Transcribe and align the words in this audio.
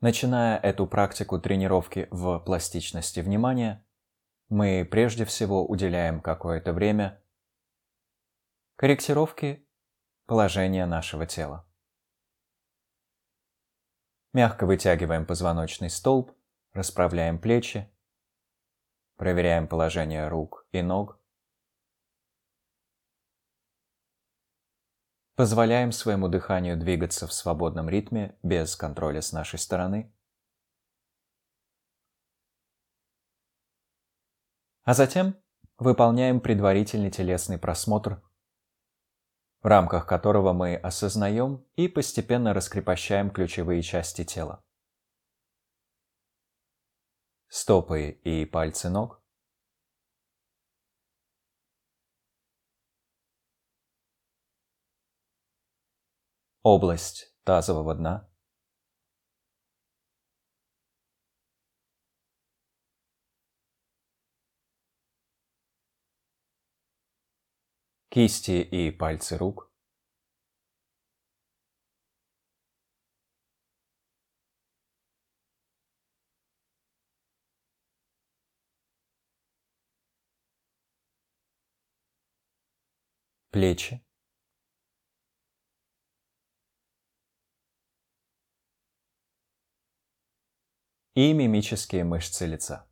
Начиная 0.00 0.56
эту 0.58 0.86
практику 0.86 1.40
тренировки 1.40 2.06
в 2.12 2.38
пластичности 2.38 3.18
внимания, 3.18 3.84
мы 4.48 4.86
прежде 4.88 5.24
всего 5.24 5.66
уделяем 5.66 6.20
какое-то 6.20 6.72
время 6.72 7.20
корректировке 8.76 9.66
положения 10.26 10.86
нашего 10.86 11.26
тела. 11.26 11.68
Мягко 14.32 14.66
вытягиваем 14.66 15.26
позвоночный 15.26 15.90
столб, 15.90 16.30
расправляем 16.74 17.40
плечи, 17.40 17.90
проверяем 19.16 19.66
положение 19.66 20.28
рук 20.28 20.68
и 20.70 20.80
ног, 20.80 21.17
Позволяем 25.38 25.92
своему 25.92 26.26
дыханию 26.26 26.76
двигаться 26.76 27.28
в 27.28 27.32
свободном 27.32 27.88
ритме 27.88 28.36
без 28.42 28.74
контроля 28.74 29.22
с 29.22 29.30
нашей 29.30 29.60
стороны. 29.60 30.12
А 34.82 34.94
затем 34.94 35.36
выполняем 35.76 36.40
предварительный 36.40 37.12
телесный 37.12 37.56
просмотр, 37.56 38.20
в 39.62 39.66
рамках 39.68 40.08
которого 40.08 40.52
мы 40.52 40.74
осознаем 40.74 41.64
и 41.76 41.86
постепенно 41.86 42.52
раскрепощаем 42.52 43.30
ключевые 43.30 43.82
части 43.82 44.24
тела. 44.24 44.64
Стопы 47.46 48.10
и 48.10 48.44
пальцы 48.44 48.90
ног, 48.90 49.22
область 56.68 57.34
тазового 57.44 57.94
дна, 57.94 58.28
кисти 68.10 68.60
и 68.60 68.90
пальцы 68.90 69.38
рук, 69.38 69.72
плечи, 83.50 84.07
и 91.18 91.32
мимические 91.32 92.04
мышцы 92.04 92.46
лица. 92.46 92.86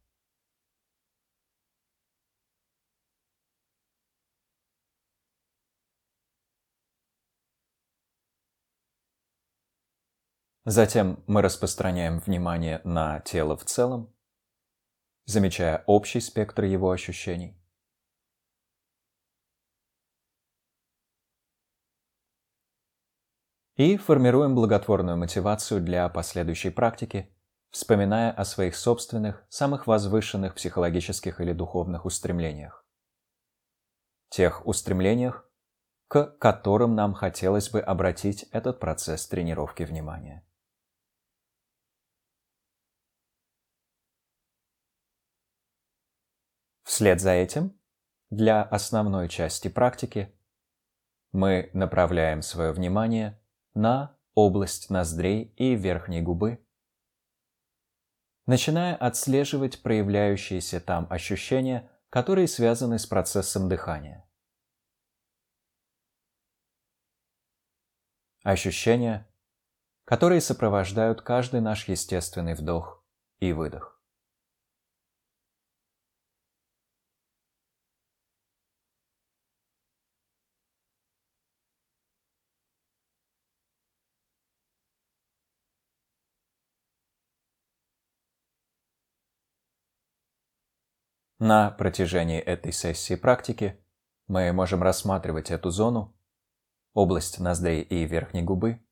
Затем 10.65 11.23
мы 11.29 11.41
распространяем 11.41 12.19
внимание 12.19 12.81
на 12.83 13.21
тело 13.21 13.57
в 13.57 13.65
целом, 13.65 14.13
замечая 15.27 15.85
общий 15.87 16.19
спектр 16.19 16.65
его 16.65 16.91
ощущений. 16.91 17.57
И 23.77 23.97
формируем 23.97 24.57
благотворную 24.57 25.17
мотивацию 25.17 25.81
для 25.81 26.09
последующей 26.09 26.71
практики– 26.71 27.33
вспоминая 27.77 28.31
о 28.33 28.47
своих 28.47 28.75
собственных, 28.75 29.45
самых 29.51 29.87
возвышенных 29.87 30.55
психологических 30.55 31.43
или 31.43 31.53
духовных 31.53 32.07
устремлениях. 32.07 32.87
Тех 34.31 34.67
устремлениях, 34.67 35.47
к 36.09 36.39
которым 36.39 36.95
нам 36.95 37.13
хотелось 37.13 37.69
бы 37.69 37.83
обратить 37.83 38.45
этот 38.45 38.81
процесс 38.81 39.29
тренировки 39.29 39.83
внимания. 39.83 40.49
Вслед 46.85 47.21
за 47.21 47.33
этим, 47.33 47.79
для 48.31 48.63
основной 48.63 49.29
части 49.29 49.69
практики, 49.69 50.35
мы 51.33 51.69
направляем 51.75 52.41
свое 52.41 52.73
внимание 52.73 53.39
на 53.75 54.17
область 54.35 54.89
ноздрей 54.89 55.53
и 55.59 55.75
верхней 55.75 56.23
губы, 56.23 56.66
начиная 58.47 58.95
отслеживать 58.95 59.83
проявляющиеся 59.83 60.81
там 60.81 61.07
ощущения, 61.11 61.91
которые 62.11 62.49
связаны 62.49 62.99
с 62.99 63.07
процессом 63.07 63.69
дыхания. 63.69 64.25
Ощущения, 68.43 69.27
которые 70.05 70.41
сопровождают 70.41 71.21
каждый 71.21 71.61
наш 71.61 71.89
естественный 71.89 72.55
вдох 72.55 73.05
и 73.41 73.53
выдох. 73.53 73.96
На 91.39 91.71
протяжении 91.71 92.41
этой 92.41 92.73
сессии 92.73 93.15
практики 93.15 93.79
мы 94.27 94.51
можем 94.53 94.83
рассматривать 94.83 95.51
эту 95.51 95.71
зону, 95.71 96.17
область 96.95 97.39
ноздрей 97.41 97.83
и 97.83 98.07
верхней 98.07 98.43
губы, 98.43 98.83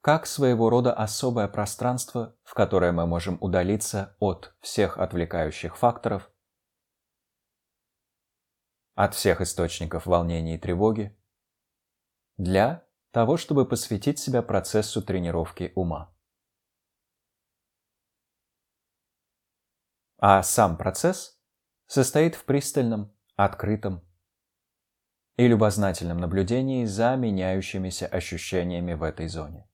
как 0.00 0.26
своего 0.26 0.70
рода 0.70 0.94
особое 0.94 1.48
пространство, 1.48 2.36
в 2.44 2.54
которое 2.54 2.92
мы 2.92 3.04
можем 3.04 3.36
удалиться 3.40 4.16
от 4.20 4.54
всех 4.60 4.98
отвлекающих 4.98 5.76
факторов, 5.76 6.30
от 8.94 9.16
всех 9.16 9.40
источников 9.40 10.06
волнения 10.06 10.54
и 10.54 10.58
тревоги, 10.58 11.18
для 12.36 12.86
того, 13.10 13.36
чтобы 13.36 13.66
посвятить 13.66 14.20
себя 14.20 14.42
процессу 14.42 15.02
тренировки 15.02 15.72
ума. 15.74 16.14
А 20.18 20.42
сам 20.42 20.76
процесс 20.76 21.40
состоит 21.86 22.34
в 22.34 22.44
пристальном, 22.44 23.14
открытом 23.36 24.04
и 25.36 25.46
любознательном 25.46 26.18
наблюдении 26.18 26.84
за 26.84 27.14
меняющимися 27.14 28.08
ощущениями 28.08 28.94
в 28.94 29.04
этой 29.04 29.28
зоне. 29.28 29.68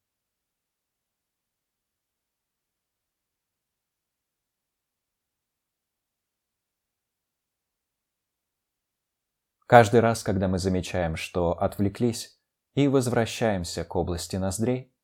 Каждый 9.67 10.01
раз, 10.01 10.23
когда 10.23 10.47
мы 10.47 10.59
замечаем, 10.59 11.17
что 11.17 11.59
отвлеклись 11.59 12.39
и 12.75 12.87
возвращаемся 12.87 13.83
к 13.83 13.97
области 13.97 14.37
ноздрей, 14.37 14.95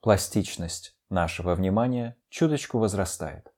пластичность 0.00 0.98
нашего 1.10 1.54
внимания 1.54 2.16
чуточку 2.30 2.78
возрастает 2.78 3.53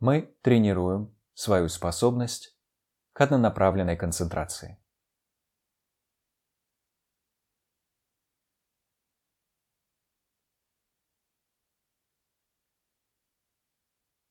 мы 0.00 0.34
тренируем 0.42 1.14
свою 1.34 1.68
способность 1.68 2.56
к 3.12 3.20
однонаправленной 3.20 3.96
концентрации. 3.96 4.78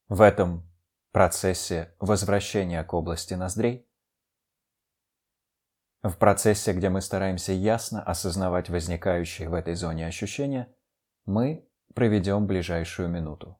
В 0.07 0.21
этом 0.21 0.67
процессе 1.11 1.95
возвращения 1.99 2.83
к 2.83 2.91
области 2.95 3.35
ноздрей, 3.35 3.87
в 6.01 6.17
процессе, 6.17 6.73
где 6.73 6.89
мы 6.89 7.01
стараемся 7.01 7.51
ясно 7.51 8.01
осознавать 8.01 8.69
возникающие 8.69 9.49
в 9.49 9.53
этой 9.53 9.75
зоне 9.75 10.07
ощущения, 10.07 10.73
мы 11.25 11.69
проведем 11.93 12.47
ближайшую 12.47 13.09
минуту. 13.09 13.59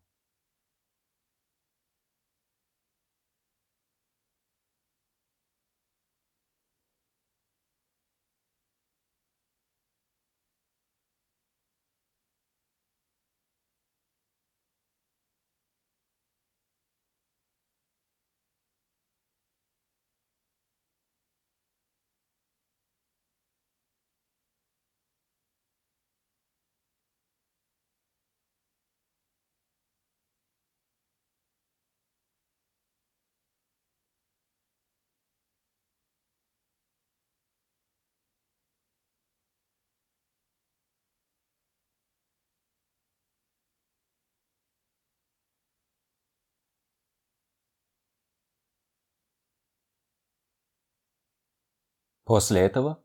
После 52.30 52.62
этого 52.62 53.04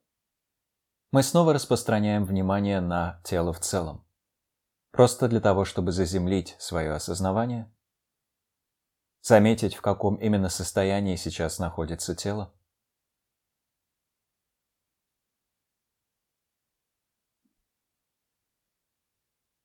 мы 1.11 1.23
снова 1.23 1.55
распространяем 1.55 2.26
внимание 2.26 2.82
на 2.82 3.23
тело 3.25 3.55
в 3.55 3.61
целом, 3.61 4.06
просто 4.91 5.29
для 5.29 5.41
того, 5.41 5.65
чтобы 5.65 5.93
заземлить 5.93 6.55
свое 6.59 6.93
осознавание, 6.93 7.75
заметить, 9.23 9.76
в 9.76 9.81
каком 9.81 10.17
именно 10.17 10.50
состоянии 10.50 11.17
сейчас 11.17 11.59
находится 11.59 12.15
тело, 12.15 12.55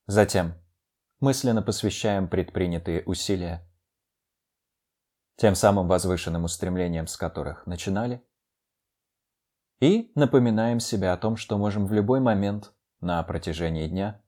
Затем 0.08 0.54
мысленно 1.20 1.62
посвящаем 1.62 2.30
предпринятые 2.30 3.04
усилия 3.04 3.70
тем 5.36 5.54
самым 5.54 5.90
возвышенным 5.90 6.46
устремлениям, 6.46 7.08
с 7.08 7.18
которых 7.18 7.68
начинали, 7.68 8.26
и 9.80 10.12
напоминаем 10.16 10.80
себе 10.80 11.12
о 11.12 11.18
том, 11.18 11.38
что 11.38 11.58
можем 11.58 11.88
в 11.88 11.94
любой 11.94 12.20
момент 12.20 12.74
на 13.02 13.22
протяжении 13.24 13.88
дня 13.88 14.22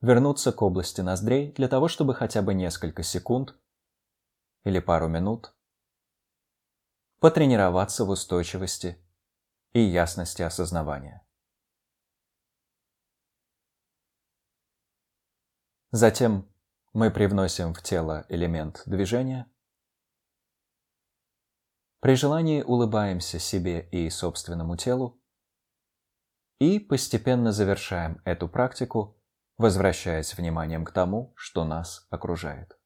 вернуться 0.00 0.52
к 0.52 0.60
области 0.62 1.00
ноздрей 1.00 1.52
для 1.52 1.68
того, 1.68 1.88
чтобы 1.88 2.14
хотя 2.14 2.42
бы 2.42 2.54
несколько 2.54 3.02
секунд 3.02 3.54
или 4.64 4.80
пару 4.80 5.08
минут 5.08 5.54
потренироваться 7.20 8.04
в 8.04 8.10
устойчивости 8.10 8.98
и 9.72 9.80
ясности 9.80 10.42
осознавания. 10.42 11.24
Затем 15.92 16.50
мы 16.92 17.10
привносим 17.10 17.74
в 17.74 17.82
тело 17.82 18.24
элемент 18.28 18.82
движения. 18.86 19.51
При 22.02 22.16
желании 22.16 22.62
улыбаемся 22.62 23.38
себе 23.38 23.88
и 23.92 24.10
собственному 24.10 24.76
телу 24.76 25.22
и 26.58 26.80
постепенно 26.80 27.52
завершаем 27.52 28.20
эту 28.24 28.48
практику, 28.48 29.22
возвращаясь 29.56 30.36
вниманием 30.36 30.84
к 30.84 30.90
тому, 30.90 31.32
что 31.36 31.64
нас 31.64 32.08
окружает. 32.10 32.76